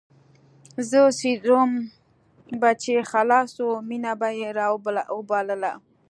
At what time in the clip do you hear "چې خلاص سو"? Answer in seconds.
2.81-3.67